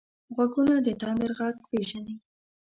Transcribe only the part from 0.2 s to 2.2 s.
غوږونه د تندر غږ پېژني